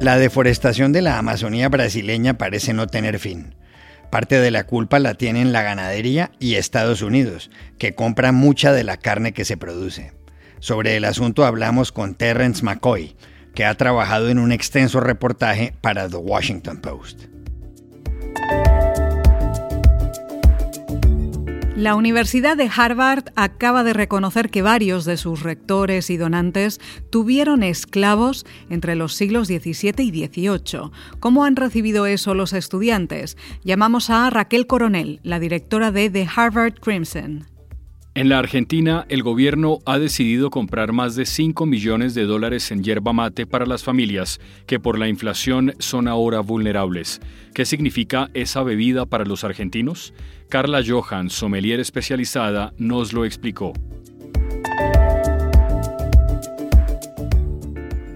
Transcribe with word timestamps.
La 0.00 0.16
deforestación 0.16 0.92
de 0.92 1.02
la 1.02 1.18
Amazonía 1.18 1.68
brasileña 1.68 2.38
parece 2.38 2.72
no 2.72 2.86
tener 2.86 3.18
fin. 3.18 3.54
Parte 4.10 4.40
de 4.40 4.50
la 4.50 4.64
culpa 4.64 4.98
la 4.98 5.12
tienen 5.12 5.52
la 5.52 5.60
ganadería 5.60 6.30
y 6.38 6.54
Estados 6.54 7.02
Unidos, 7.02 7.50
que 7.76 7.94
compra 7.94 8.32
mucha 8.32 8.72
de 8.72 8.82
la 8.82 8.96
carne 8.96 9.34
que 9.34 9.44
se 9.44 9.58
produce. 9.58 10.14
Sobre 10.58 10.96
el 10.96 11.04
asunto 11.04 11.44
hablamos 11.44 11.92
con 11.92 12.14
Terrence 12.14 12.64
McCoy, 12.64 13.14
que 13.54 13.66
ha 13.66 13.74
trabajado 13.74 14.30
en 14.30 14.38
un 14.38 14.52
extenso 14.52 15.00
reportaje 15.00 15.74
para 15.82 16.08
The 16.08 16.16
Washington 16.16 16.80
Post. 16.80 17.24
La 21.80 21.94
Universidad 21.94 22.58
de 22.58 22.68
Harvard 22.76 23.32
acaba 23.36 23.84
de 23.84 23.94
reconocer 23.94 24.50
que 24.50 24.60
varios 24.60 25.06
de 25.06 25.16
sus 25.16 25.42
rectores 25.42 26.10
y 26.10 26.18
donantes 26.18 26.78
tuvieron 27.08 27.62
esclavos 27.62 28.44
entre 28.68 28.96
los 28.96 29.14
siglos 29.14 29.48
XVII 29.48 29.94
y 29.96 30.26
XVIII. 30.26 30.90
¿Cómo 31.20 31.46
han 31.46 31.56
recibido 31.56 32.04
eso 32.04 32.34
los 32.34 32.52
estudiantes? 32.52 33.38
Llamamos 33.64 34.10
a 34.10 34.28
Raquel 34.28 34.66
Coronel, 34.66 35.20
la 35.22 35.40
directora 35.40 35.90
de 35.90 36.10
The 36.10 36.28
Harvard 36.36 36.74
Crimson. 36.80 37.49
En 38.12 38.28
la 38.28 38.40
Argentina, 38.40 39.06
el 39.08 39.22
gobierno 39.22 39.78
ha 39.86 40.00
decidido 40.00 40.50
comprar 40.50 40.92
más 40.92 41.14
de 41.14 41.24
5 41.26 41.64
millones 41.64 42.12
de 42.12 42.24
dólares 42.24 42.72
en 42.72 42.82
yerba 42.82 43.12
mate 43.12 43.46
para 43.46 43.66
las 43.66 43.84
familias 43.84 44.40
que 44.66 44.80
por 44.80 44.98
la 44.98 45.06
inflación 45.06 45.74
son 45.78 46.08
ahora 46.08 46.40
vulnerables. 46.40 47.20
¿Qué 47.54 47.64
significa 47.64 48.28
esa 48.34 48.64
bebida 48.64 49.06
para 49.06 49.24
los 49.24 49.44
argentinos? 49.44 50.12
Carla 50.48 50.82
Johan, 50.84 51.30
sommelier 51.30 51.78
especializada, 51.78 52.72
nos 52.78 53.12
lo 53.12 53.24
explicó. 53.24 53.74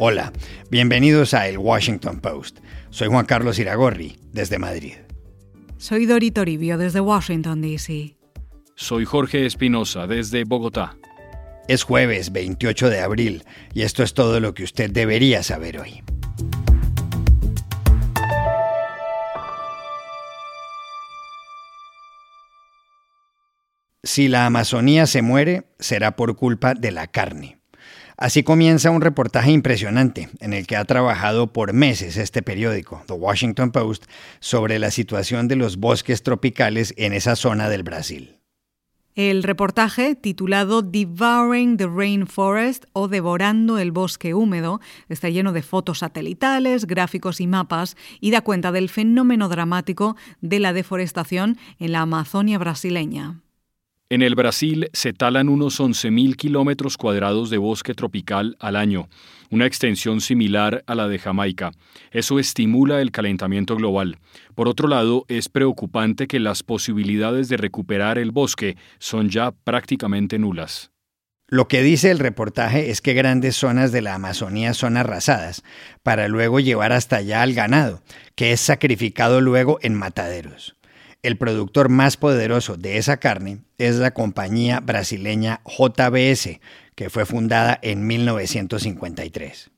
Hola, 0.01 0.33
bienvenidos 0.73 1.35
a 1.35 1.47
El 1.47 1.59
Washington 1.59 2.19
Post. 2.19 2.59
Soy 2.91 3.07
Juan 3.07 3.27
Carlos 3.27 3.61
Iragorri, 3.61 4.17
desde 4.33 4.59
Madrid. 4.59 4.95
Soy 5.79 6.07
Dori 6.07 6.33
Toribio, 6.33 6.79
desde 6.79 6.99
Washington, 6.99 7.61
D.C. 7.61 8.17
Soy 8.77 9.05
Jorge 9.05 9.47
Espinosa 9.47 10.09
desde 10.09 10.43
Bogotá. 10.43 10.97
Es 11.69 11.85
jueves 11.85 12.33
28 12.33 12.91
de 12.91 13.01
abril 13.01 13.45
y 13.73 13.83
esto 13.83 14.03
es 14.03 14.15
todo 14.15 14.41
lo 14.41 14.53
que 14.53 14.65
usted 14.65 14.91
debería 14.91 15.45
saber 15.45 15.79
hoy. 15.79 16.03
Si 24.03 24.27
la 24.27 24.45
Amazonía 24.45 25.07
se 25.07 25.23
muere, 25.23 25.69
será 25.79 26.17
por 26.17 26.35
culpa 26.35 26.75
de 26.75 26.91
la 26.91 27.07
carne. 27.07 27.59
Así 28.17 28.43
comienza 28.43 28.91
un 28.91 29.03
reportaje 29.03 29.53
impresionante 29.53 30.31
en 30.41 30.53
el 30.53 30.67
que 30.67 30.77
ha 30.77 30.85
trabajado 30.85 31.53
por 31.53 31.73
meses 31.73 32.17
este 32.17 32.43
periódico, 32.43 33.05
The 33.07 33.15
Washington 33.15 33.71
Post, 33.71 34.07
sobre 34.41 34.81
la 34.81 34.91
situación 34.91 35.47
de 35.47 35.57
los 35.57 35.77
bosques 35.77 36.25
tropicales 36.25 36.93
en 36.97 37.13
esa 37.13 37.37
zona 37.37 37.69
del 37.69 37.85
Brasil. 37.85 38.41
El 39.15 39.45
reportaje, 39.45 40.17
titulado 40.17 40.83
Devouring 40.83 41.77
the 41.77 41.87
Rainforest 41.87 42.87
o 42.93 43.07
Devorando 43.07 43.79
el 43.79 43.93
Bosque 43.93 44.35
Húmedo, 44.35 44.81
está 45.09 45.29
lleno 45.29 45.53
de 45.53 45.63
fotos 45.63 46.01
satelitales, 46.01 46.85
gráficos 46.89 47.41
y 47.41 47.47
mapas 47.47 47.97
y 48.21 48.33
da 48.33 48.41
cuenta 48.41 48.73
del 48.73 48.89
fenómeno 48.89 49.49
dramático 49.49 50.17
de 50.41 50.59
la 50.59 50.73
deforestación 50.73 51.59
en 51.79 51.93
la 51.93 52.01
Amazonia 52.01 52.59
brasileña. 52.59 53.41
En 54.15 54.23
el 54.23 54.37
Brasil 54.37 54.91
se 54.93 55.13
talan 55.13 55.49
unos 55.49 55.81
11.000 55.81 56.37
kilómetros 56.37 56.97
cuadrados 56.97 57.51
de 57.51 57.59
bosque 57.59 57.95
tropical 57.95 58.57
al 58.61 58.77
año, 58.77 59.09
una 59.51 59.67
extensión 59.67 60.21
similar 60.21 60.85
a 60.87 60.95
la 60.95 61.09
de 61.09 61.19
Jamaica. 61.19 61.73
Eso 62.13 62.39
estimula 62.39 63.01
el 63.01 63.11
calentamiento 63.11 63.75
global. 63.75 64.19
Por 64.55 64.69
otro 64.69 64.87
lado, 64.87 65.25
es 65.27 65.49
preocupante 65.49 66.29
que 66.29 66.39
las 66.39 66.63
posibilidades 66.63 67.49
de 67.49 67.57
recuperar 67.57 68.19
el 68.19 68.31
bosque 68.31 68.77
son 69.01 69.31
ya 69.31 69.51
prácticamente 69.51 70.39
nulas. 70.39 70.93
Lo 71.49 71.67
que 71.67 71.83
dice 71.83 72.13
el 72.13 72.21
reportaje 72.21 72.91
es 72.91 73.01
que 73.01 73.15
grandes 73.15 73.57
zonas 73.57 73.91
de 73.91 74.01
la 74.01 74.15
Amazonía 74.15 74.75
son 74.75 74.97
arrasadas, 74.97 75.65
para 76.05 76.29
luego 76.29 76.61
llevar 76.61 76.93
hasta 76.93 77.17
allá 77.17 77.43
al 77.43 77.53
ganado, 77.53 78.01
que 78.37 78.53
es 78.53 78.61
sacrificado 78.61 79.41
luego 79.41 79.81
en 79.83 79.95
mataderos. 79.95 80.77
El 81.25 81.39
productor 81.39 81.89
más 81.89 82.19
poderoso 82.19 82.77
de 82.77 82.99
esa 82.99 83.17
carne 83.17 83.63
es 83.79 83.97
la 83.97 84.13
compañía 84.13 84.81
brasileña 84.81 85.63
JBS, 85.65 86.61
que 86.95 87.09
fue 87.09 87.25
fundada 87.25 87.79
en 87.81 88.07
1953. 88.07 89.71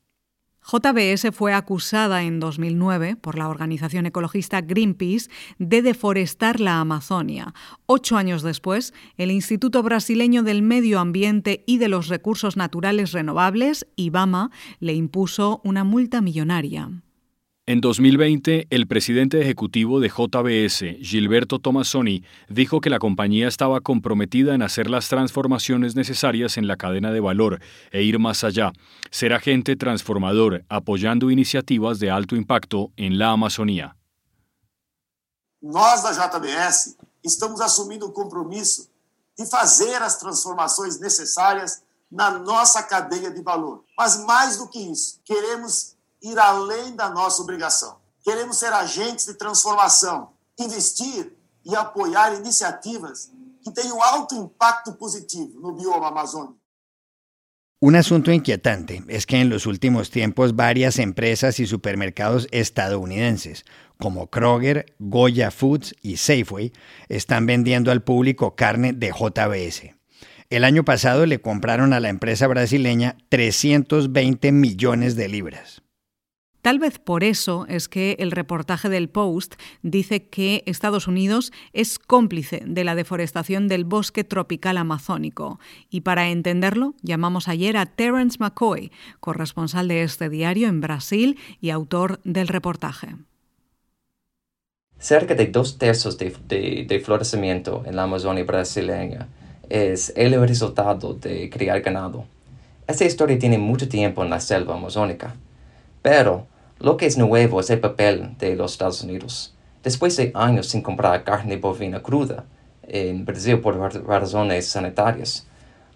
JBS 0.61 1.33
fue 1.33 1.53
acusada 1.53 2.23
en 2.23 2.41
2009 2.41 3.15
por 3.15 3.37
la 3.37 3.47
organización 3.47 4.05
ecologista 4.05 4.59
Greenpeace 4.59 5.29
de 5.57 5.81
deforestar 5.81 6.59
la 6.59 6.81
Amazonia. 6.81 7.53
Ocho 7.85 8.17
años 8.17 8.41
después, 8.41 8.93
el 9.15 9.31
Instituto 9.31 9.81
Brasileño 9.83 10.43
del 10.43 10.61
Medio 10.61 10.99
Ambiente 10.99 11.63
y 11.65 11.77
de 11.77 11.87
los 11.87 12.09
Recursos 12.09 12.57
Naturales 12.57 13.13
Renovables, 13.13 13.87
IBAMA, 13.95 14.51
le 14.81 14.95
impuso 14.95 15.61
una 15.63 15.85
multa 15.85 16.19
millonaria. 16.19 16.91
En 17.69 17.81
2020, 17.81 18.67
el 18.69 18.87
presidente 18.87 19.41
ejecutivo 19.41 19.99
de 19.99 20.07
JBS, 20.07 21.03
Gilberto 21.05 21.59
Tomassoni, 21.59 22.23
dijo 22.47 22.79
que 22.79 22.89
la 22.89 22.97
compañía 22.97 23.49
estaba 23.49 23.81
comprometida 23.81 24.55
en 24.55 24.61
hacer 24.61 24.89
las 24.89 25.09
transformaciones 25.09 25.93
necesarias 25.93 26.55
en 26.55 26.65
la 26.65 26.77
cadena 26.77 27.11
de 27.11 27.19
valor 27.19 27.59
e 27.91 28.03
ir 28.03 28.19
más 28.19 28.45
allá, 28.45 28.71
ser 29.11 29.33
agente 29.33 29.75
transformador, 29.75 30.63
apoyando 30.69 31.29
iniciativas 31.29 31.99
de 31.99 32.09
alto 32.09 32.37
impacto 32.37 32.93
en 32.95 33.19
la 33.19 33.31
Amazonía. 33.31 33.97
Nós 35.61 36.03
da 36.03 36.13
JBS 36.13 36.95
estamos 37.21 37.59
asumindo 37.59 38.05
o 38.05 38.13
compromisso 38.13 38.89
de 39.37 39.45
fazer 39.45 40.01
as 40.01 40.17
transformações 40.17 41.01
necessárias 41.01 41.83
na 42.09 42.31
nossa 42.31 42.81
cadeia 42.83 43.29
de 43.29 43.41
valor. 43.41 43.83
Mas 43.97 44.23
mais 44.23 44.55
do 44.57 44.69
que 44.69 44.79
isso, 44.79 45.19
queremos 45.25 45.96
ir 46.21 46.37
além 46.39 46.95
da 46.95 47.09
nossa 47.09 47.41
obrigação. 47.41 47.97
Queremos 48.23 48.57
ser 48.57 48.73
agentes 48.73 49.25
de 49.25 49.33
transformação, 49.35 50.33
investir 50.59 51.33
e 51.65 51.75
apoiar 51.75 52.33
iniciativas 52.35 53.31
que 53.63 53.71
tenham 53.71 54.01
alto 54.01 54.35
impacto 54.35 54.93
positivo 54.93 55.59
no 55.59 55.73
bioma 55.73 56.07
amazônico. 56.07 56.57
Un 57.79 57.95
asunto 57.95 58.31
inquietante 58.31 59.03
es 59.07 59.27
que 59.27 59.39
en 59.39 59.49
los 59.49 59.67
últimos 59.67 60.09
tiempos 60.09 60.55
varias 60.55 60.97
empresas 60.97 61.59
y 61.59 61.67
supermercados 61.67 62.47
estadounidenses, 62.49 63.65
como 63.99 64.31
Kroger, 64.31 64.95
Goya 64.97 65.51
Foods 65.51 65.93
y 66.01 66.17
Safeway, 66.17 66.73
están 67.07 67.45
vendiendo 67.45 67.91
al 67.91 68.01
público 68.01 68.55
carne 68.55 68.93
de 68.93 69.11
JBS. 69.11 69.95
El 70.49 70.63
año 70.63 70.85
pasado 70.85 71.27
le 71.27 71.39
compraron 71.39 71.93
a 71.93 71.99
la 71.99 72.09
empresa 72.09 72.47
brasileña 72.47 73.15
320 73.29 74.51
millones 74.51 75.15
de 75.15 75.27
libras. 75.27 75.83
Tal 76.67 76.79
vez 76.79 76.99
por 76.99 77.23
eso 77.23 77.65
es 77.69 77.87
que 77.87 78.17
el 78.19 78.29
reportaje 78.29 78.89
del 78.89 79.07
Post 79.07 79.55
dice 79.83 80.27
que 80.27 80.63
Estados 80.65 81.07
Unidos 81.07 81.53
es 81.71 81.97
cómplice 81.97 82.61
de 82.65 82.83
la 82.83 82.93
deforestación 82.93 83.69
del 83.69 83.85
bosque 83.85 84.25
tropical 84.25 84.75
amazónico. 84.75 85.61
Y 85.89 86.01
para 86.01 86.27
entenderlo, 86.27 86.93
llamamos 87.01 87.47
ayer 87.47 87.77
a 87.77 87.85
Terence 87.85 88.35
McCoy, 88.41 88.91
corresponsal 89.21 89.87
de 89.87 90.03
este 90.03 90.27
diario 90.27 90.67
en 90.67 90.81
Brasil 90.81 91.39
y 91.61 91.69
autor 91.69 92.19
del 92.25 92.49
reportaje. 92.49 93.15
Cerca 94.99 95.35
de 95.35 95.45
dos 95.45 95.77
tercios 95.77 96.17
de, 96.17 97.01
florecimiento 97.01 97.83
en 97.85 97.95
la 97.95 98.03
Amazonia 98.03 98.43
brasileña 98.43 99.29
es 99.69 100.11
el 100.17 100.37
resultado 100.45 101.13
de 101.13 101.49
criar 101.49 101.79
ganado. 101.79 102.25
Esta 102.87 103.05
historia 103.05 103.39
tiene 103.39 103.57
mucho 103.57 103.87
tiempo 103.87 104.21
en 104.21 104.29
la 104.29 104.41
selva 104.41 104.75
amazónica, 104.75 105.33
pero 106.01 106.45
lo 106.79 106.95
que 106.95 107.07
es 107.07 107.17
nuevo 107.17 107.59
es 107.59 107.69
el 107.71 107.79
papel 107.79 108.35
de 108.37 108.55
los 108.55 108.73
Estados 108.73 109.01
Unidos. 109.01 109.55
Después 109.83 110.15
de 110.15 110.31
años 110.35 110.67
sin 110.67 110.81
comprar 110.81 111.23
carne 111.23 111.57
bovina 111.57 112.03
cruda 112.03 112.45
en 112.83 113.25
Brasil 113.25 113.59
por 113.59 113.77
razones 113.77 114.67
sanitarias, 114.67 115.47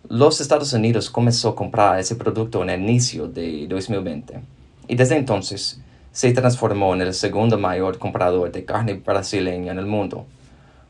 los 0.09 0.41
Estados 0.41 0.73
Unidos 0.73 1.11
comenzó 1.11 1.49
a 1.49 1.55
comprar 1.55 1.99
ese 1.99 2.15
producto 2.15 2.63
en 2.63 2.71
el 2.71 2.81
inicio 2.81 3.27
de 3.27 3.67
2020 3.67 4.41
y 4.87 4.95
desde 4.95 5.17
entonces 5.17 5.79
se 6.11 6.31
transformó 6.31 6.95
en 6.95 7.01
el 7.01 7.13
segundo 7.13 7.59
mayor 7.59 7.99
comprador 7.99 8.51
de 8.51 8.65
carne 8.65 8.95
brasileña 8.95 9.73
en 9.73 9.77
el 9.77 9.85
mundo. 9.85 10.25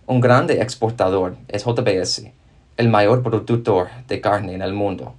Un 0.08 0.22
grande 0.22 0.62
exportador 0.62 1.36
es 1.50 1.66
JBS, 1.66 2.32
el 2.78 2.88
mayor 2.88 3.22
productor 3.22 3.90
de 4.08 4.22
carne 4.22 4.54
en 4.54 4.62
el 4.62 4.74
mundo 4.74 5.16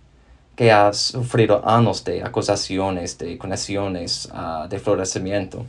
que 0.57 0.71
ha 0.71 0.93
sufrido 0.93 1.67
años 1.67 2.05
de 2.05 2.23
acusaciones 2.23 3.17
de 3.19 3.39
conexiones 3.39 4.29
uh, 4.33 4.69
de 4.69 4.79
florecimiento. 4.79 5.65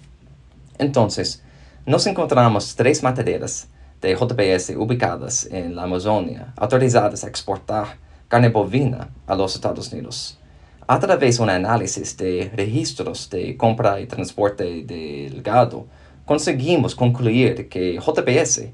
Entonces, 0.77 1.41
nos 1.85 2.05
encontramos 2.07 2.75
tres 2.75 3.01
mataderas 3.03 3.67
de 4.01 4.15
JBS 4.15 4.75
ubicadas 4.75 5.47
en 5.49 5.75
la 5.75 5.83
Amazonia, 5.83 6.53
autorizadas 6.57 7.23
a 7.23 7.27
exportar 7.27 7.97
carne 8.27 8.49
bovina 8.49 9.09
a 9.27 9.35
los 9.35 9.55
Estados 9.55 9.91
Unidos. 9.93 10.37
A 10.85 10.99
través 10.99 11.37
de 11.37 11.43
un 11.43 11.49
análisis 11.49 12.17
de 12.17 12.51
registros 12.53 13.29
de 13.29 13.55
compra 13.55 14.01
y 14.01 14.05
transporte 14.05 14.83
del 14.83 15.41
gado, 15.41 15.87
conseguimos 16.25 16.93
concluir 16.93 17.69
que 17.69 17.97
JPS, 17.97 18.65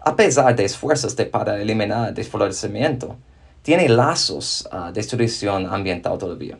a 0.00 0.14
pesar 0.14 0.54
de 0.54 0.64
esfuerzos 0.64 1.16
de 1.16 1.24
para 1.24 1.60
eliminar 1.60 2.10
el 2.10 2.14
desflorecimiento, 2.14 3.16
tiene 3.66 3.88
lazos 3.88 4.68
a 4.70 4.92
destrucción 4.92 5.66
ambiental 5.66 6.16
todavía. 6.18 6.56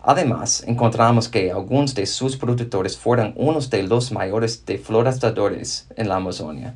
Además, 0.00 0.64
encontramos 0.66 1.28
que 1.28 1.52
algunos 1.52 1.94
de 1.94 2.04
sus 2.04 2.36
productores 2.36 2.98
fueron 2.98 3.32
unos 3.36 3.70
de 3.70 3.84
los 3.84 4.10
mayores 4.10 4.66
deforestadores 4.66 5.86
en 5.94 6.08
la 6.08 6.16
Amazonia. 6.16 6.74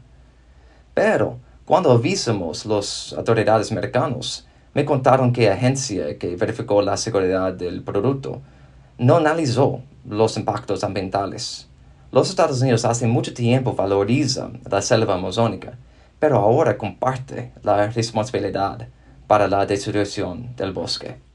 Pero, 0.94 1.38
cuando 1.64 1.90
avisamos 1.90 2.64
los 2.64 3.12
autoridades 3.18 3.72
americanos, 3.72 4.46
me 4.72 4.84
contaron 4.84 5.32
que 5.32 5.48
la 5.48 5.54
agencia 5.54 6.16
que 6.16 6.36
verificó 6.36 6.80
la 6.80 6.96
seguridad 6.96 7.52
del 7.52 7.82
producto 7.82 8.42
no 8.98 9.16
analizó 9.16 9.80
los 10.08 10.36
impactos 10.36 10.84
ambientales. 10.84 11.66
Los 12.12 12.30
Estados 12.30 12.62
Unidos 12.62 12.84
hace 12.84 13.08
mucho 13.08 13.34
tiempo 13.34 13.74
valorizan 13.74 14.60
la 14.70 14.80
selva 14.80 15.16
amazónica, 15.16 15.76
pero 16.20 16.38
ahora 16.38 16.78
comparte 16.78 17.50
la 17.64 17.88
responsabilidad 17.88 18.86
para 19.26 19.48
la 19.48 19.66
destrucción 19.66 20.54
del 20.56 20.72
bosque. 20.72 21.25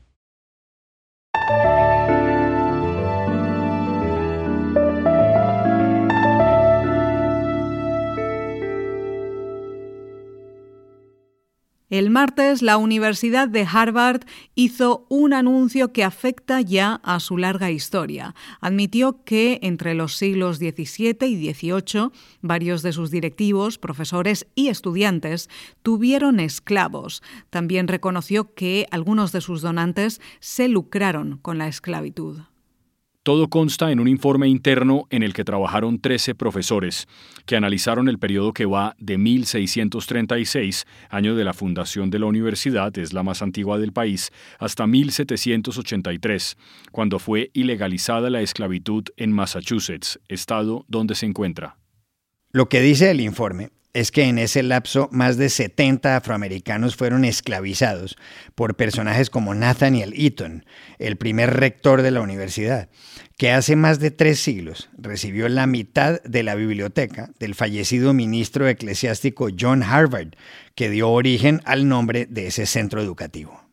El 11.92 12.10
martes, 12.10 12.62
la 12.62 12.78
Universidad 12.78 13.50
de 13.50 13.68
Harvard 13.70 14.22
hizo 14.56 15.06
un 15.10 15.34
anuncio 15.34 15.92
que 15.92 16.06
afecta 16.06 16.62
ya 16.62 17.02
a 17.04 17.20
su 17.20 17.38
larga 17.38 17.70
historia. 17.70 18.34
Admitió 18.62 19.26
que 19.26 19.60
entre 19.62 19.94
los 19.94 20.16
siglos 20.16 20.56
XVII 20.56 21.18
y 21.28 21.54
XVIII, 21.54 22.12
varios 22.42 22.82
de 22.82 22.94
sus 22.94 23.12
directivos, 23.12 23.78
profesores 23.78 24.48
y 24.56 24.70
estudiantes 24.70 25.50
tuvieron 25.84 26.40
esclavos. 26.40 27.22
También 27.50 27.90
reconoció 27.90 28.54
que 28.54 28.88
algunos 28.90 29.34
de 29.34 29.42
sus 29.42 29.62
donantes 29.62 30.22
se 30.40 30.70
lucraron 30.70 31.40
con 31.42 31.58
la 31.58 31.68
esclavitud. 31.68 32.40
Todo 33.24 33.50
consta 33.50 33.92
en 33.92 34.00
un 34.00 34.08
informe 34.08 34.48
interno 34.48 35.06
en 35.12 35.22
el 35.22 35.36
que 35.36 35.44
trabajaron 35.44 36.00
13 36.00 36.34
profesores, 36.34 37.08
que 37.46 37.56
analizaron 37.56 38.10
el 38.10 38.18
periodo 38.18 38.52
que 38.52 38.66
va 38.66 38.96
de 38.98 39.20
1636, 39.20 40.88
año 41.08 41.36
de 41.36 41.44
la 41.44 41.54
fundación 41.54 42.10
de 42.10 42.18
la 42.18 42.26
universidad, 42.26 42.98
es 42.98 43.14
la 43.14 43.22
más 43.22 43.44
antigua 43.44 43.78
del 43.78 43.94
país, 43.94 44.32
hasta 44.58 44.88
1783, 44.88 46.58
cuando 46.92 47.20
fue 47.20 47.52
ilegalizada 47.54 48.32
la 48.32 48.42
esclavitud 48.42 49.04
en 49.18 49.32
Massachusetts, 49.34 50.20
estado 50.28 50.84
donde 50.88 51.14
se 51.14 51.28
encuentra. 51.28 51.78
Lo 52.52 52.70
que 52.70 52.82
dice 52.82 53.12
el 53.12 53.22
informe 53.22 53.70
es 53.94 54.12
que 54.12 54.24
en 54.24 54.38
ese 54.38 54.64
lapso 54.64 55.10
más 55.12 55.38
de 55.38 55.50
70 55.50 56.16
afroamericanos 56.16 56.96
fueron 56.96 57.26
esclavizados 57.26 58.18
por 58.56 58.76
personajes 58.76 59.30
como 59.30 59.54
Nathaniel 59.54 60.14
Eaton, 60.16 60.66
el 61.00 61.18
primer 61.18 61.54
rector 61.56 62.02
de 62.02 62.12
la 62.12 62.22
universidad, 62.22 62.90
que 63.38 63.52
hace 63.52 63.76
más 63.76 64.00
de 64.00 64.12
tres 64.12 64.40
siglos 64.40 64.90
recibió 64.98 65.50
la 65.50 65.68
mitad 65.68 66.22
de 66.24 66.44
la 66.44 66.56
biblioteca 66.56 67.32
del 67.40 67.56
fallecido 67.56 68.14
ministro 68.14 68.68
eclesiástico 68.68 69.50
John 69.58 69.84
Harvard, 69.84 70.36
que 70.76 70.90
dio 70.90 71.10
origen 71.10 71.62
al 71.66 71.88
nombre 71.88 72.28
de 72.30 72.48
ese 72.48 72.66
centro 72.66 73.02
educativo. 73.02 73.71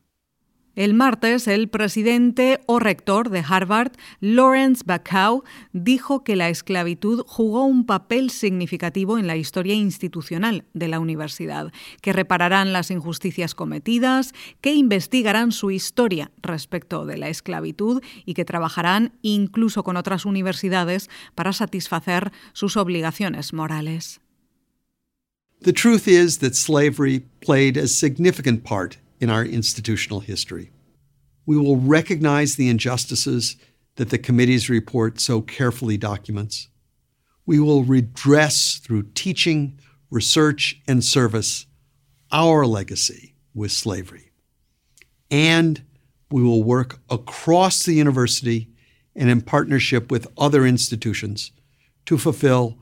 El 0.79 0.95
martes, 0.95 1.49
el 1.49 1.69
presidente 1.69 2.61
o 2.67 2.79
rector 2.79 3.31
de 3.31 3.43
Harvard, 3.45 3.91
Lawrence 4.21 4.85
Bacow, 4.87 5.43
dijo 5.73 6.23
que 6.23 6.37
la 6.37 6.51
esclavitud 6.51 7.25
jugó 7.27 7.65
un 7.65 7.85
papel 7.85 8.31
significativo 8.31 9.19
en 9.19 9.27
la 9.27 9.35
historia 9.35 9.75
institucional 9.75 10.67
de 10.75 10.87
la 10.87 11.01
universidad, 11.01 11.73
que 12.01 12.13
repararán 12.13 12.73
las 12.73 12.93
injusticias 12.93 13.57
cometidas, 13.57 14.35
que 14.61 14.73
investigarán 14.73 15.51
su 15.51 15.73
historia 15.73 16.31
respecto 16.43 17.07
de 17.07 17.17
la 17.17 17.29
esclavitud 17.29 18.01
y 18.25 18.35
que 18.35 18.45
trabajarán 18.45 19.19
incluso 19.21 19.83
con 19.83 19.97
otras 19.97 20.27
universidades 20.27 21.11
para 21.35 21.53
satisfacer 21.53 22.31
sus 22.53 22.77
obligaciones 22.77 23.53
morales. 23.53 24.21
The 25.61 25.73
truth 25.73 26.07
is 26.07 26.39
that 26.39 26.55
slavery 26.55 27.25
played 27.41 27.77
a 27.77 27.89
significant 27.89 28.63
part 28.63 28.99
in 29.21 29.31
our 29.31 29.45
institutional 29.45 30.21
history. 30.21 30.71
We 31.47 31.57
will 31.57 31.77
recognize 31.77 32.57
the 32.57 32.69
injustices 32.69 33.57
that 33.97 34.11
the 34.11 34.19
committee's 34.19 34.71
report 34.71 35.21
so 35.21 35.41
carefully 35.41 35.97
documents. 35.97 36.69
We 37.47 37.59
will 37.59 37.85
redress 37.85 38.81
through 38.83 39.11
teaching, 39.15 39.79
research, 40.11 40.81
and 40.87 41.03
service 41.03 41.67
our 42.31 42.67
legacy 42.67 43.35
with 43.55 43.73
slavery. 43.73 44.31
And 45.31 45.83
we 46.31 46.43
will 46.43 46.63
work 46.63 47.01
across 47.11 47.85
the 47.85 47.95
university 47.95 48.69
and 49.17 49.31
in 49.31 49.41
partnership 49.41 50.11
with 50.11 50.29
other 50.37 50.65
institutions 50.65 51.51
to 52.07 52.19
fulfill 52.19 52.79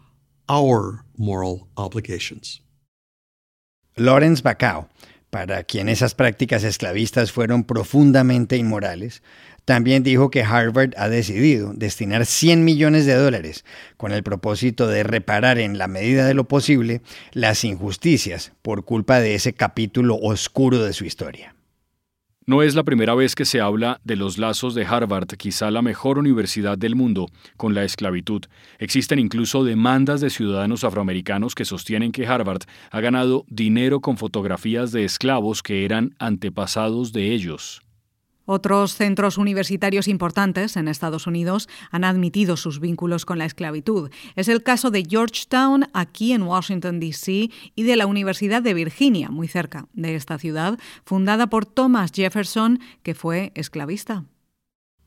our 0.49 1.05
moral 1.17 1.69
obligations. 1.77 2.61
Lawrence 3.97 4.43
Bacau 4.43 4.89
para 5.37 5.65
quien 5.65 5.91
esas 5.91 6.15
prácticas 6.15 6.65
esclavistas 6.65 7.31
fueron 7.31 7.65
profundamente 7.65 8.57
inmorales, 8.57 9.23
también 9.67 10.03
dijo 10.03 10.31
que 10.31 10.43
Harvard 10.43 10.95
ha 10.97 11.11
decidido 11.11 11.75
destinar 11.75 12.25
100 12.25 12.65
millones 12.65 13.05
de 13.05 13.17
dólares 13.17 13.67
con 13.99 14.13
el 14.13 14.23
propósito 14.23 14.87
de 14.87 15.03
reparar 15.03 15.59
en 15.59 15.77
la 15.77 15.89
medida 15.89 16.25
de 16.25 16.33
lo 16.33 16.49
posible 16.49 17.03
las 17.33 17.65
injusticias 17.65 18.53
por 18.63 18.87
culpa 18.87 19.21
de 19.21 19.35
ese 19.35 19.53
capítulo 19.53 20.17
oscuro 20.17 20.83
de 20.83 20.95
su 20.95 21.05
historia. 21.05 21.56
No 22.49 22.63
es 22.63 22.77
la 22.77 22.85
primera 22.85 23.17
vez 23.17 23.35
que 23.35 23.45
se 23.45 23.61
habla 23.61 24.01
de 24.05 24.15
los 24.15 24.39
lazos 24.39 24.77
de 24.77 24.87
Harvard, 24.87 25.27
quizá 25.37 25.73
la 25.73 25.83
mejor 25.83 26.17
universidad 26.17 26.79
del 26.79 26.95
mundo, 26.95 27.29
con 27.57 27.75
la 27.75 27.83
esclavitud. 27.83 28.45
Existen 28.79 29.19
incluso 29.19 29.65
demandas 29.65 30.21
de 30.21 30.31
ciudadanos 30.31 30.85
afroamericanos 30.85 31.57
que 31.57 31.65
sostienen 31.65 32.13
que 32.13 32.25
Harvard 32.25 32.63
ha 32.93 33.01
ganado 33.01 33.45
dinero 33.49 33.99
con 33.99 34.17
fotografías 34.17 34.93
de 34.93 35.05
esclavos 35.05 35.61
que 35.61 35.85
eran 35.85 36.15
antepasados 36.21 37.13
de 37.13 37.33
ellos. 37.33 37.83
Otros 38.47 38.95
centros 38.95 39.39
universitarios 39.39 40.09
importantes 40.09 40.77
en 40.77 40.89
Estados 40.89 41.27
Unidos 41.27 41.69
han 41.91 42.05
admitido 42.05 42.57
sus 42.57 42.81
vínculos 42.81 43.27
con 43.27 43.39
la 43.39 43.45
esclavitud. 43.45 44.11
Es 44.37 44.49
el 44.49 44.63
caso 44.63 44.91
de 44.91 45.05
Georgetown, 45.09 45.87
aquí 45.93 46.33
en 46.33 46.43
Washington, 46.43 47.01
D.C., 47.01 47.51
y 47.75 47.83
de 47.83 47.97
la 47.97 48.07
Universidad 48.07 48.63
de 48.63 48.75
Virginia, 48.75 49.29
muy 49.31 49.49
cerca 49.49 49.89
de 49.93 50.15
esta 50.15 50.39
ciudad, 50.39 50.79
fundada 51.05 51.49
por 51.49 51.67
Thomas 51.67 52.13
Jefferson, 52.15 52.79
que 53.03 53.15
fue 53.15 53.53
esclavista. 53.55 54.25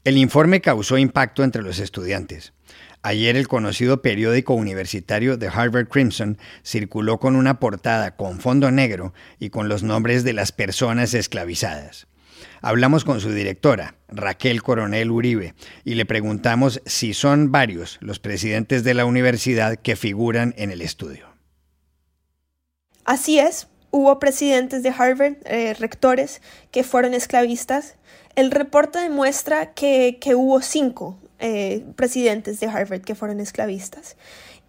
El 0.04 0.18
informe 0.18 0.62
causó 0.62 0.98
impacto 0.98 1.44
entre 1.44 1.62
los 1.62 1.80
estudiantes. 1.80 2.54
Ayer 3.02 3.38
el 3.38 3.48
conocido 3.48 4.02
periódico 4.02 4.54
universitario 4.54 5.40
The 5.40 5.48
Harvard 5.48 5.88
Crimson 5.88 6.38
circuló 6.64 7.20
con 7.20 7.38
una 7.38 7.60
portada 7.60 8.18
con 8.18 8.40
fondo 8.42 8.72
negro 8.72 9.14
y 9.40 9.50
con 9.50 9.70
los 9.70 9.84
nombres 9.84 10.26
de 10.26 10.34
las 10.34 10.52
personas 10.52 11.14
esclavizadas. 11.14 12.09
Hablamos 12.62 13.06
con 13.06 13.22
su 13.22 13.32
directora, 13.32 13.96
Raquel 14.08 14.62
Coronel 14.64 15.12
Uribe, 15.12 15.54
y 15.84 15.96
le 15.96 16.06
preguntamos 16.06 16.82
si 16.86 17.14
son 17.14 17.52
varios 17.52 17.98
los 18.02 18.20
presidentes 18.20 18.84
de 18.84 18.94
la 18.94 19.06
universidad 19.06 19.78
que 19.78 19.96
figuran 19.96 20.54
en 20.58 20.72
el 20.72 20.82
estudio. 20.82 21.28
Así 23.06 23.40
es, 23.40 23.68
hubo 23.92 24.20
presidentes 24.20 24.84
de 24.84 24.90
Harvard, 24.90 25.38
eh, 25.46 25.74
rectores, 25.80 26.42
que 26.72 26.84
fueron 26.84 27.14
esclavistas. 27.14 27.96
El 28.36 28.52
reporte 28.52 29.00
demuestra 29.00 29.74
que, 29.74 30.20
hubo 30.36 30.62
cinco 30.62 31.18
eh, 31.40 31.84
presidentes 31.96 32.60
de 32.60 32.68
Harvard 32.68 33.02
que 33.02 33.16
fueron 33.16 33.40
esclavistas 33.40 34.16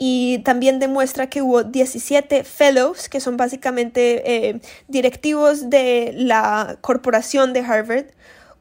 y 0.02 0.38
también 0.38 0.78
demuestra 0.78 1.28
que 1.28 1.42
hubo 1.42 1.62
17 1.62 2.42
fellows, 2.42 3.10
que 3.10 3.20
son 3.20 3.36
básicamente 3.36 4.48
eh, 4.48 4.60
directivos 4.88 5.68
de 5.68 6.14
la 6.16 6.78
corporación 6.80 7.52
de 7.52 7.60
Harvard, 7.60 8.06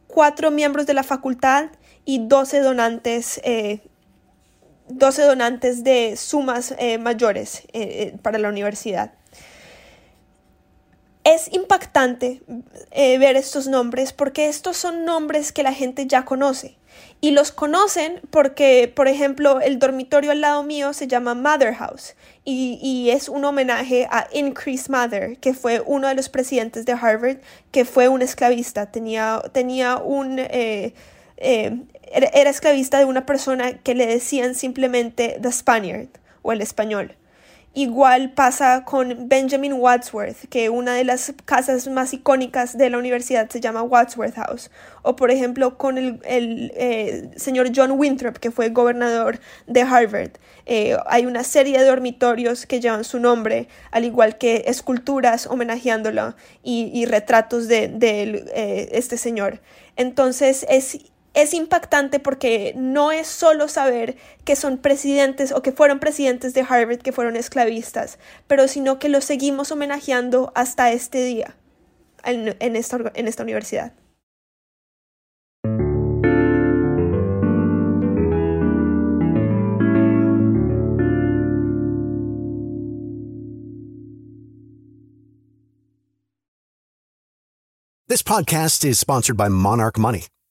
cuatro 0.08 0.52
miembros 0.52 0.86
de 0.86 0.94
la 0.94 1.04
facultad 1.04 1.68
y 2.04 2.28
12 2.28 2.60
donantes, 2.60 3.40
12 4.90 5.22
eh, 5.22 5.26
donantes 5.26 5.86
de 5.86 6.18
sumas 6.18 6.76
eh, 6.78 6.98
mayores 6.98 7.64
para 8.22 8.38
la 8.38 8.50
universidad. 8.50 9.14
Es 11.34 11.54
impactante 11.54 12.42
ver 12.92 13.36
estos 13.36 13.68
nombres 13.68 14.14
porque 14.14 14.48
estos 14.48 14.78
son 14.78 15.06
nombres 15.06 15.52
que 15.52 15.64
la 15.64 15.74
gente 15.74 16.08
ya 16.08 16.26
conoce 16.26 16.80
y 17.22 17.32
los 17.32 17.52
conocen 17.52 18.22
porque, 18.30 18.92
por 18.94 19.08
ejemplo, 19.08 19.60
el 19.60 19.80
dormitorio 19.80 20.32
al 20.32 20.42
lado 20.42 20.64
mío 20.64 20.94
se 20.94 21.08
llama 21.08 21.36
Mother 21.36 21.74
House 21.76 22.16
y, 22.46 23.10
es 23.12 23.30
un 23.30 23.46
homenaje 23.46 24.08
a 24.10 24.28
Increase 24.34 24.92
Mother, 24.92 25.38
que 25.38 25.54
fue 25.54 25.84
uno 25.86 26.08
de 26.08 26.16
los 26.16 26.30
presidentes 26.30 26.86
de 26.86 26.94
Harvard, 26.94 27.38
que 27.72 27.86
fue 27.86 28.08
un 28.08 28.22
esclavista, 28.24 28.88
tenía, 28.88 29.42
tenía 29.52 29.98
un... 29.98 30.40
Eh, 30.40 30.94
eh, 31.38 31.78
era 32.12 32.50
esclavista 32.50 32.98
de 32.98 33.06
una 33.06 33.28
persona 33.28 33.78
que 33.78 33.94
le 33.94 34.08
decían 34.08 34.56
simplemente 34.56 35.38
The 35.42 35.52
Spaniard 35.52 36.08
o 36.42 36.52
el 36.52 36.62
español. 36.62 37.16
Igual 37.76 38.32
pasa 38.32 38.84
con 38.84 39.30
Benjamin 39.30 39.74
Wadsworth, 39.74 40.48
que 40.50 40.70
una 40.70 40.96
de 40.96 41.04
las 41.04 41.34
casas 41.46 41.88
más 41.88 42.14
icónicas 42.14 42.76
de 42.76 42.90
la 42.90 42.98
universidad 42.98 43.48
se 43.48 43.62
llama 43.62 43.84
Wadsworth 43.84 44.34
House. 44.36 44.72
O 45.04 45.16
por 45.16 45.30
ejemplo 45.30 45.78
con 45.78 46.00
el, 46.00 46.20
eh, 46.26 47.30
señor 47.36 47.70
John 47.76 47.92
Winthrop, 47.92 48.38
que 48.38 48.50
fue 48.50 48.70
gobernador 48.70 49.40
de 49.68 49.82
Harvard. 49.84 50.32
Eh, 50.66 50.98
hay 51.06 51.28
una 51.28 51.44
serie 51.44 51.78
de 51.78 51.86
dormitorios 51.86 52.66
que 52.66 52.80
llevan 52.80 53.04
su 53.04 53.20
nombre, 53.20 53.68
al 53.92 54.04
igual 54.04 54.40
que 54.40 54.64
esculturas 54.66 55.46
homenajeándolo 55.46 56.36
y, 56.64 57.06
retratos 57.06 57.68
de, 57.68 57.92
eh, 58.02 58.90
este 58.94 59.16
señor. 59.16 59.62
Entonces 59.96 60.66
es 60.70 60.98
es 61.42 61.54
impactante 61.54 62.20
porque 62.20 62.74
no 62.76 63.12
es 63.12 63.28
solo 63.28 63.68
saber 63.68 64.18
que 64.44 64.56
son 64.56 64.78
presidentes 64.78 65.52
o 65.52 65.62
que 65.62 65.72
fueron 65.72 66.00
presidentes 66.00 66.54
de 66.54 66.66
Harvard, 66.68 67.00
que 67.00 67.12
fueron 67.12 67.36
esclavistas, 67.36 68.20
pero 68.48 68.68
sino 68.68 69.00
que 69.00 69.10
los 69.10 69.24
seguimos 69.24 69.72
homenajeando 69.72 70.52
hasta 70.56 70.92
este 70.92 71.24
día 71.24 71.56
en, 72.24 72.76
esta, 72.76 72.98
esta 73.16 73.44
universidad. 73.44 73.94
This 88.08 88.24
podcast 88.24 88.84
is 88.84 88.98
sponsored 89.00 89.38
by 89.38 89.50
Monarch 89.50 90.00
Money. 90.00 90.26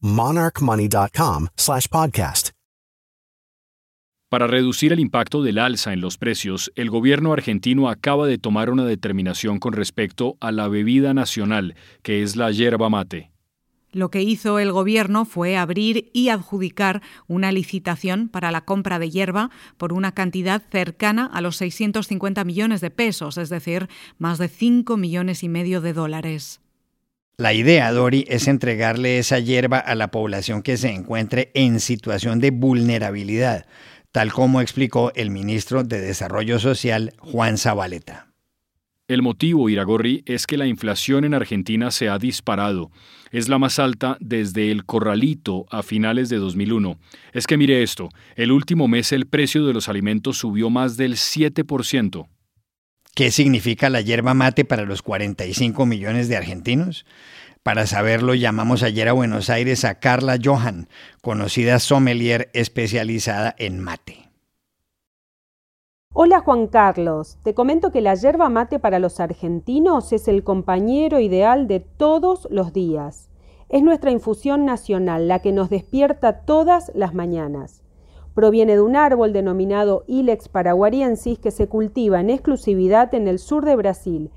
monarchmoney.com/podcast. 0.00 2.58
Para 4.30 4.46
reducir 4.46 4.92
el 4.92 5.00
impacto 5.00 5.42
del 5.42 5.58
alza 5.58 5.94
en 5.94 6.02
los 6.02 6.18
precios, 6.18 6.70
el 6.74 6.90
gobierno 6.90 7.32
argentino 7.32 7.88
acaba 7.88 8.26
de 8.26 8.36
tomar 8.36 8.68
una 8.68 8.84
determinación 8.84 9.58
con 9.58 9.72
respecto 9.72 10.36
a 10.40 10.52
la 10.52 10.68
bebida 10.68 11.14
nacional, 11.14 11.74
que 12.02 12.22
es 12.22 12.36
la 12.36 12.50
yerba 12.50 12.90
mate. 12.90 13.30
Lo 13.90 14.10
que 14.10 14.20
hizo 14.20 14.58
el 14.58 14.70
gobierno 14.70 15.24
fue 15.24 15.56
abrir 15.56 16.10
y 16.12 16.28
adjudicar 16.28 17.00
una 17.26 17.52
licitación 17.52 18.28
para 18.28 18.50
la 18.50 18.66
compra 18.66 18.98
de 18.98 19.08
hierba 19.08 19.50
por 19.78 19.94
una 19.94 20.12
cantidad 20.12 20.62
cercana 20.70 21.24
a 21.24 21.40
los 21.40 21.56
650 21.56 22.44
millones 22.44 22.82
de 22.82 22.90
pesos, 22.90 23.38
es 23.38 23.48
decir, 23.48 23.88
más 24.18 24.36
de 24.36 24.48
5 24.48 24.98
millones 24.98 25.42
y 25.42 25.48
medio 25.48 25.80
de 25.80 25.94
dólares. 25.94 26.60
La 27.40 27.54
idea, 27.54 27.92
Dori, 27.92 28.24
es 28.26 28.48
entregarle 28.48 29.20
esa 29.20 29.38
hierba 29.38 29.78
a 29.78 29.94
la 29.94 30.10
población 30.10 30.60
que 30.60 30.76
se 30.76 30.90
encuentre 30.90 31.52
en 31.54 31.78
situación 31.78 32.40
de 32.40 32.50
vulnerabilidad, 32.50 33.64
tal 34.10 34.32
como 34.32 34.60
explicó 34.60 35.12
el 35.14 35.30
ministro 35.30 35.84
de 35.84 36.00
Desarrollo 36.00 36.58
Social, 36.58 37.14
Juan 37.20 37.56
Zabaleta. 37.56 38.32
El 39.06 39.22
motivo, 39.22 39.70
Iragorri, 39.70 40.24
es 40.26 40.48
que 40.48 40.56
la 40.56 40.66
inflación 40.66 41.24
en 41.24 41.32
Argentina 41.32 41.92
se 41.92 42.08
ha 42.08 42.18
disparado. 42.18 42.90
Es 43.30 43.48
la 43.48 43.60
más 43.60 43.78
alta 43.78 44.16
desde 44.18 44.72
el 44.72 44.84
corralito 44.84 45.66
a 45.70 45.84
finales 45.84 46.30
de 46.30 46.38
2001. 46.38 46.98
Es 47.32 47.46
que 47.46 47.56
mire 47.56 47.84
esto, 47.84 48.08
el 48.34 48.50
último 48.50 48.88
mes 48.88 49.12
el 49.12 49.28
precio 49.28 49.64
de 49.64 49.74
los 49.74 49.88
alimentos 49.88 50.38
subió 50.38 50.70
más 50.70 50.96
del 50.96 51.12
7%. 51.12 52.26
¿Qué 53.18 53.32
significa 53.32 53.90
la 53.90 54.00
yerba 54.00 54.32
mate 54.32 54.64
para 54.64 54.84
los 54.84 55.02
45 55.02 55.86
millones 55.86 56.28
de 56.28 56.36
argentinos? 56.36 57.04
Para 57.64 57.84
saberlo, 57.88 58.36
llamamos 58.36 58.84
ayer 58.84 59.08
a 59.08 59.12
Buenos 59.12 59.50
Aires 59.50 59.84
a 59.84 59.96
Carla 59.98 60.38
Johan, 60.40 60.86
conocida 61.20 61.80
sommelier 61.80 62.48
especializada 62.52 63.56
en 63.58 63.80
mate. 63.80 64.30
Hola 66.14 66.38
Juan 66.38 66.68
Carlos, 66.68 67.38
te 67.42 67.54
comento 67.54 67.90
que 67.90 68.02
la 68.02 68.14
yerba 68.14 68.50
mate 68.50 68.78
para 68.78 69.00
los 69.00 69.18
argentinos 69.18 70.12
es 70.12 70.28
el 70.28 70.44
compañero 70.44 71.18
ideal 71.18 71.66
de 71.66 71.80
todos 71.80 72.46
los 72.52 72.72
días. 72.72 73.30
Es 73.68 73.82
nuestra 73.82 74.12
infusión 74.12 74.64
nacional, 74.64 75.26
la 75.26 75.40
que 75.40 75.50
nos 75.50 75.70
despierta 75.70 76.42
todas 76.44 76.92
las 76.94 77.14
mañanas. 77.14 77.82
Proviene 78.38 78.74
de 78.74 78.82
un 78.82 78.94
árbol 78.94 79.32
denominado 79.32 80.04
Ilex 80.06 80.48
paraguariensis 80.48 81.40
que 81.40 81.50
se 81.50 81.66
cultiva 81.66 82.20
en 82.20 82.30
exclusividad 82.30 83.12
en 83.12 83.26
el 83.26 83.40
sur 83.40 83.64
de 83.64 83.74
Brasil, 83.74 84.30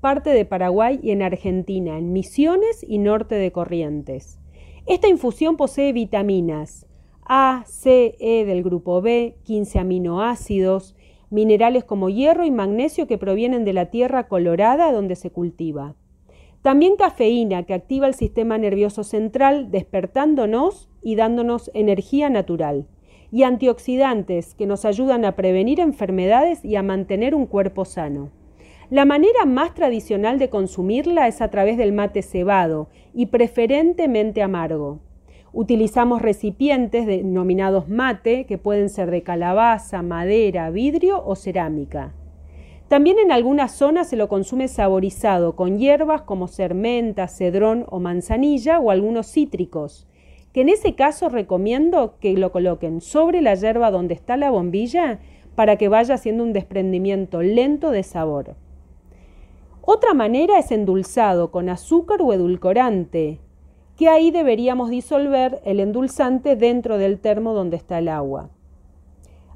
parte 0.00 0.30
de 0.30 0.44
Paraguay 0.44 1.00
y 1.02 1.10
en 1.10 1.22
Argentina, 1.22 1.98
en 1.98 2.12
Misiones 2.12 2.86
y 2.86 2.98
norte 2.98 3.34
de 3.34 3.50
Corrientes. 3.50 4.38
Esta 4.86 5.08
infusión 5.08 5.56
posee 5.56 5.92
vitaminas 5.92 6.86
A, 7.24 7.64
C, 7.66 8.14
E 8.20 8.44
del 8.44 8.62
grupo 8.62 9.02
B, 9.02 9.34
15 9.42 9.80
aminoácidos, 9.80 10.94
minerales 11.28 11.82
como 11.82 12.10
hierro 12.10 12.44
y 12.44 12.52
magnesio 12.52 13.08
que 13.08 13.18
provienen 13.18 13.64
de 13.64 13.72
la 13.72 13.86
tierra 13.86 14.28
colorada 14.28 14.92
donde 14.92 15.16
se 15.16 15.32
cultiva. 15.32 15.96
También 16.62 16.94
cafeína 16.94 17.64
que 17.64 17.74
activa 17.74 18.06
el 18.06 18.14
sistema 18.14 18.56
nervioso 18.56 19.02
central 19.02 19.72
despertándonos 19.72 20.88
y 21.02 21.16
dándonos 21.16 21.72
energía 21.74 22.30
natural 22.30 22.86
y 23.30 23.42
antioxidantes 23.42 24.54
que 24.54 24.66
nos 24.66 24.84
ayudan 24.84 25.24
a 25.24 25.36
prevenir 25.36 25.80
enfermedades 25.80 26.64
y 26.64 26.76
a 26.76 26.82
mantener 26.82 27.34
un 27.34 27.46
cuerpo 27.46 27.84
sano. 27.84 28.30
La 28.90 29.04
manera 29.04 29.44
más 29.44 29.74
tradicional 29.74 30.38
de 30.38 30.48
consumirla 30.48 31.28
es 31.28 31.42
a 31.42 31.50
través 31.50 31.76
del 31.76 31.92
mate 31.92 32.22
cebado 32.22 32.88
y 33.12 33.26
preferentemente 33.26 34.42
amargo. 34.42 35.00
Utilizamos 35.52 36.22
recipientes 36.22 37.06
denominados 37.06 37.88
mate 37.88 38.46
que 38.46 38.56
pueden 38.56 38.88
ser 38.88 39.10
de 39.10 39.22
calabaza, 39.22 40.02
madera, 40.02 40.70
vidrio 40.70 41.22
o 41.22 41.36
cerámica. 41.36 42.14
También 42.88 43.18
en 43.18 43.30
algunas 43.30 43.72
zonas 43.72 44.08
se 44.08 44.16
lo 44.16 44.28
consume 44.28 44.68
saborizado 44.68 45.54
con 45.54 45.78
hierbas 45.78 46.22
como 46.22 46.48
ser 46.48 46.74
menta, 46.74 47.28
cedrón 47.28 47.84
o 47.90 48.00
manzanilla 48.00 48.78
o 48.78 48.90
algunos 48.90 49.30
cítricos 49.30 50.06
que 50.52 50.62
en 50.62 50.68
ese 50.68 50.94
caso 50.94 51.28
recomiendo 51.28 52.14
que 52.20 52.32
lo 52.34 52.52
coloquen 52.52 53.00
sobre 53.00 53.42
la 53.42 53.54
hierba 53.54 53.90
donde 53.90 54.14
está 54.14 54.36
la 54.36 54.50
bombilla 54.50 55.20
para 55.54 55.76
que 55.76 55.88
vaya 55.88 56.14
haciendo 56.14 56.44
un 56.44 56.52
desprendimiento 56.52 57.42
lento 57.42 57.90
de 57.90 58.02
sabor. 58.02 58.56
Otra 59.82 60.14
manera 60.14 60.58
es 60.58 60.70
endulzado 60.70 61.50
con 61.50 61.68
azúcar 61.68 62.20
o 62.22 62.32
edulcorante, 62.32 63.40
que 63.96 64.08
ahí 64.08 64.30
deberíamos 64.30 64.90
disolver 64.90 65.60
el 65.64 65.80
endulzante 65.80 66.56
dentro 66.56 66.98
del 66.98 67.18
termo 67.18 67.54
donde 67.54 67.76
está 67.76 67.98
el 67.98 68.08
agua. 68.08 68.50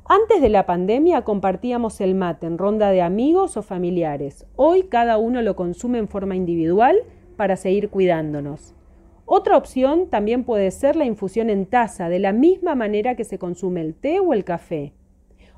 Antes 0.05 0.43
de 0.43 0.49
la 0.49 0.67
pandemia 0.67 1.23
compartíamos 1.23 2.01
el 2.01 2.15
mate 2.15 2.47
en 2.47 2.59
ronda 2.59 2.91
de 2.91 3.03
amigos 3.03 3.57
o 3.57 3.63
familiares. 3.63 4.47
Hoy 4.57 4.83
cada 4.83 5.17
uno 5.17 5.43
lo 5.43 5.55
consume 5.55 5.99
en 5.99 6.09
forma 6.09 6.35
individual 6.35 6.99
para 7.37 7.57
seguir 7.57 7.89
cuidándonos. 7.89 8.75
Otra 9.25 9.57
opción 9.57 10.09
también 10.09 10.45
puede 10.45 10.71
ser 10.71 10.97
la 10.97 11.05
infusión 11.05 11.49
en 11.49 11.67
taza, 11.67 12.09
de 12.09 12.19
la 12.19 12.33
misma 12.33 12.75
manera 12.75 13.14
que 13.14 13.25
se 13.25 13.38
consume 13.38 13.81
el 13.81 13.95
té 13.95 14.21
o 14.21 14.33
el 14.33 14.45
café. 14.45 14.93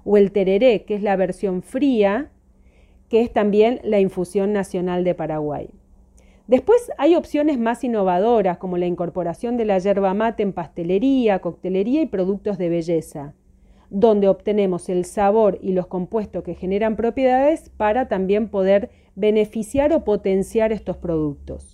O 0.04 0.16
el 0.16 0.32
tereré, 0.32 0.84
que 0.84 0.94
es 0.94 1.02
la 1.02 1.16
versión 1.16 1.62
fría, 1.62 2.30
que 3.08 3.22
es 3.22 3.32
también 3.32 3.80
la 3.82 4.00
infusión 4.00 4.52
nacional 4.52 5.02
de 5.04 5.14
Paraguay. 5.14 5.70
Después 6.46 6.92
hay 6.98 7.14
opciones 7.14 7.58
más 7.58 7.82
innovadoras, 7.84 8.58
como 8.58 8.76
la 8.76 8.86
incorporación 8.86 9.56
de 9.56 9.64
la 9.64 9.78
yerba 9.78 10.12
mate 10.12 10.42
en 10.42 10.52
pastelería, 10.52 11.38
coctelería 11.38 12.02
y 12.02 12.06
productos 12.06 12.58
de 12.58 12.68
belleza. 12.68 13.34
donde 13.90 14.28
obtenemos 14.28 14.88
el 14.88 15.04
sabor 15.04 15.58
y 15.62 15.72
los 15.72 15.86
compuestos 15.86 16.42
que 16.42 16.54
generan 16.54 16.96
propiedades 16.96 17.70
para 17.76 18.08
también 18.08 18.48
poder 18.48 18.90
beneficiar 19.14 19.92
o 19.92 20.04
potenciar 20.04 20.72
estos 20.72 20.96
productos. 20.96 21.73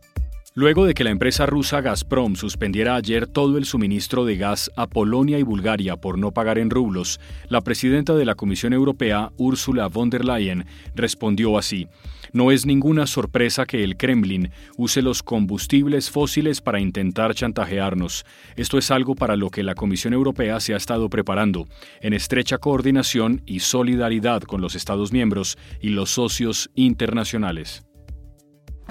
Luego 0.53 0.85
de 0.85 0.93
que 0.93 1.05
la 1.05 1.11
empresa 1.11 1.45
rusa 1.45 1.79
Gazprom 1.79 2.35
suspendiera 2.35 2.95
ayer 2.95 3.25
todo 3.25 3.57
el 3.57 3.63
suministro 3.63 4.25
de 4.25 4.35
gas 4.35 4.69
a 4.75 4.85
Polonia 4.85 5.39
y 5.39 5.43
Bulgaria 5.43 5.95
por 5.95 6.17
no 6.17 6.33
pagar 6.33 6.57
en 6.57 6.69
rublos, 6.69 7.21
la 7.47 7.61
presidenta 7.61 8.15
de 8.15 8.25
la 8.25 8.35
Comisión 8.35 8.73
Europea, 8.73 9.31
Ursula 9.37 9.87
von 9.87 10.09
der 10.09 10.25
Leyen, 10.25 10.65
respondió 10.93 11.57
así. 11.57 11.87
No 12.33 12.51
es 12.51 12.65
ninguna 12.65 13.07
sorpresa 13.07 13.65
que 13.65 13.81
el 13.81 13.95
Kremlin 13.95 14.51
use 14.75 15.01
los 15.01 15.23
combustibles 15.23 16.11
fósiles 16.11 16.59
para 16.59 16.81
intentar 16.81 17.33
chantajearnos. 17.33 18.25
Esto 18.57 18.77
es 18.77 18.91
algo 18.91 19.15
para 19.15 19.37
lo 19.37 19.51
que 19.51 19.63
la 19.63 19.75
Comisión 19.75 20.13
Europea 20.13 20.59
se 20.59 20.73
ha 20.73 20.77
estado 20.77 21.09
preparando, 21.09 21.65
en 22.01 22.11
estrecha 22.11 22.57
coordinación 22.57 23.41
y 23.45 23.61
solidaridad 23.61 24.41
con 24.41 24.59
los 24.59 24.75
Estados 24.75 25.13
miembros 25.13 25.57
y 25.79 25.91
los 25.91 26.09
socios 26.09 26.69
internacionales. 26.75 27.85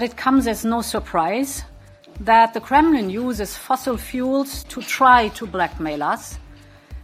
It 0.01 0.17
comes 0.17 0.47
as 0.47 0.65
no 0.65 0.81
surprise 0.81 1.63
that 2.21 2.55
the 2.55 2.59
Kremlin 2.59 3.11
uses 3.11 3.55
fossil 3.55 3.97
fuels 3.97 4.63
to 4.63 4.81
try 4.81 5.29
to 5.35 5.45
blackmail 5.45 6.01
us. 6.01 6.39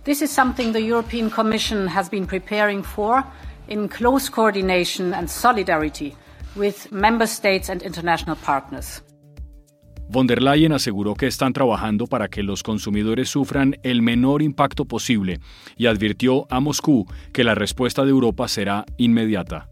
This 0.03 0.23
is 0.23 0.31
something 0.31 0.73
the 0.73 0.81
European 0.81 1.29
Commission 1.29 1.87
has 1.87 2.09
been 2.09 2.25
preparing 2.25 2.81
for 2.81 3.23
in 3.67 3.87
close 3.87 4.29
coordination 4.29 5.13
and 5.13 5.29
solidarity 5.29 6.15
with 6.55 6.91
member 6.91 7.27
states 7.27 7.69
and 7.69 7.83
international 7.83 8.35
partners. 8.35 9.03
Von 10.09 10.25
der 10.25 10.41
Leyen 10.41 10.71
aseguró 10.71 11.13
que 11.13 11.27
están 11.27 11.53
trabajando 11.53 12.07
para 12.07 12.29
que 12.29 12.41
los 12.41 12.63
consumidores 12.63 13.29
sufran 13.29 13.75
el 13.83 14.01
menor 14.01 14.41
impacto 14.41 14.85
posible 14.85 15.39
y 15.75 15.85
advirtió 15.85 16.47
a 16.49 16.61
Moscú 16.61 17.05
que 17.31 17.43
la 17.43 17.53
respuesta 17.53 18.05
de 18.05 18.09
Europa 18.09 18.47
será 18.47 18.85
inmediata. 18.97 19.69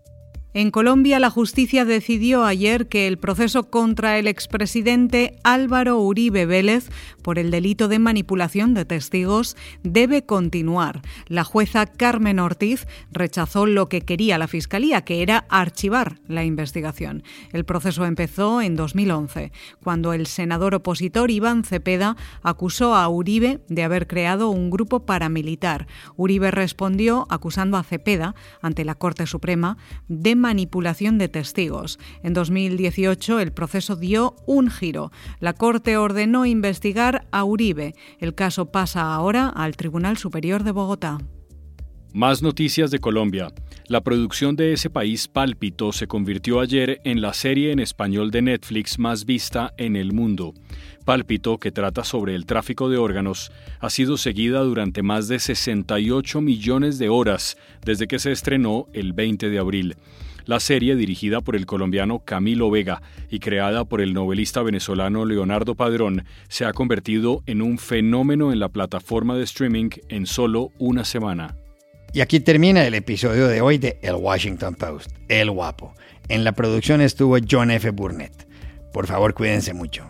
En 0.55 0.71
Colombia, 0.71 1.19
la 1.19 1.29
justicia 1.29 1.83
decidió 1.83 2.45
ayer 2.45 2.87
que 2.87 3.07
el 3.07 3.17
proceso 3.17 3.69
contra 3.69 4.17
el 4.17 4.25
expresidente 4.25 5.35
Álvaro 5.43 5.99
Uribe 5.99 6.45
Vélez 6.45 6.87
por 7.21 7.39
el 7.39 7.51
delito 7.51 7.89
de 7.89 7.99
manipulación 7.99 8.73
de 8.73 8.85
testigos 8.85 9.57
debe 9.83 10.25
continuar. 10.25 11.01
La 11.27 11.43
jueza 11.43 11.85
Carmen 11.85 12.39
Ortiz 12.39 12.87
rechazó 13.11 13.65
lo 13.65 13.89
que 13.89 14.03
quería 14.03 14.37
la 14.37 14.47
Fiscalía, 14.47 15.01
que 15.01 15.23
era 15.23 15.45
archivar 15.49 16.19
la 16.25 16.45
investigación. 16.45 17.23
El 17.51 17.65
proceso 17.65 18.05
empezó 18.05 18.61
en 18.61 18.77
2011, 18.77 19.51
cuando 19.83 20.13
el 20.13 20.25
senador 20.25 20.73
opositor 20.73 21.31
Iván 21.31 21.65
Cepeda 21.65 22.15
acusó 22.43 22.95
a 22.95 23.09
Uribe 23.09 23.59
de 23.67 23.83
haber 23.83 24.07
creado 24.07 24.51
un 24.51 24.69
grupo 24.69 25.05
paramilitar. 25.05 25.85
Uribe 26.15 26.49
respondió 26.49 27.27
acusando 27.29 27.75
a 27.75 27.83
Cepeda 27.83 28.35
ante 28.61 28.85
la 28.85 28.95
Corte 28.95 29.27
Suprema 29.27 29.75
de 30.07 30.44
manipulación 30.45 31.17
de 31.17 31.27
testigos. 31.27 31.97
En 32.21 32.35
2018 32.35 33.39
el 33.39 33.51
proceso 33.51 33.95
dio 33.95 34.35
un 34.45 34.69
giro. 34.69 35.11
La 35.39 35.53
Corte 35.53 35.97
ordenó 35.97 36.45
investigar 36.45 37.25
a 37.31 37.43
Uribe. 37.43 37.95
El 38.19 38.35
caso 38.35 38.67
pasa 38.67 39.15
ahora 39.15 39.49
al 39.49 39.75
Tribunal 39.75 40.17
Superior 40.17 40.63
de 40.63 40.69
Bogotá. 40.69 41.17
Más 42.13 42.43
noticias 42.43 42.91
de 42.91 42.99
Colombia. 42.99 43.47
La 43.87 44.01
producción 44.01 44.55
de 44.55 44.73
ese 44.73 44.91
país 44.91 45.27
Pálpito 45.27 45.91
se 45.91 46.07
convirtió 46.07 46.59
ayer 46.59 47.01
en 47.03 47.21
la 47.21 47.33
serie 47.33 47.71
en 47.71 47.79
español 47.79 48.29
de 48.29 48.43
Netflix 48.43 48.99
más 48.99 49.25
vista 49.25 49.73
en 49.77 49.95
el 49.95 50.13
mundo. 50.13 50.53
Pálpito, 51.05 51.57
que 51.57 51.71
trata 51.71 52.03
sobre 52.03 52.33
el 52.35 52.45
tráfico 52.45 52.89
de 52.89 52.97
órganos, 52.97 53.51
ha 53.79 53.89
sido 53.89 54.17
seguida 54.17 54.61
durante 54.61 55.03
más 55.03 55.27
de 55.27 55.39
68 55.39 56.39
millones 56.39 56.99
de 56.99 57.09
horas 57.09 57.57
desde 57.83 58.07
que 58.07 58.19
se 58.19 58.31
estrenó 58.31 58.87
el 58.93 59.13
20 59.13 59.49
de 59.49 59.59
abril. 59.59 59.95
La 60.45 60.59
serie, 60.59 60.95
dirigida 60.95 61.41
por 61.41 61.55
el 61.55 61.65
colombiano 61.65 62.19
Camilo 62.19 62.69
Vega 62.69 63.01
y 63.29 63.39
creada 63.39 63.85
por 63.85 64.01
el 64.01 64.13
novelista 64.13 64.61
venezolano 64.61 65.25
Leonardo 65.25 65.75
Padrón, 65.75 66.23
se 66.47 66.65
ha 66.65 66.73
convertido 66.73 67.41
en 67.47 67.61
un 67.61 67.77
fenómeno 67.77 68.51
en 68.51 68.59
la 68.59 68.69
plataforma 68.69 69.35
de 69.35 69.43
streaming 69.43 69.89
en 70.09 70.25
solo 70.27 70.71
una 70.77 71.03
semana. 71.03 71.55
Y 72.13 72.21
aquí 72.21 72.39
termina 72.39 72.85
el 72.85 72.93
episodio 72.93 73.47
de 73.47 73.61
hoy 73.61 73.77
de 73.77 73.97
El 74.01 74.15
Washington 74.15 74.75
Post, 74.75 75.11
El 75.27 75.49
Guapo. 75.51 75.93
En 76.29 76.43
la 76.43 76.51
producción 76.51 77.01
estuvo 77.01 77.37
John 77.49 77.71
F. 77.71 77.89
Burnett. 77.89 78.47
Por 78.93 79.07
favor, 79.07 79.33
cuídense 79.33 79.73
mucho 79.73 80.09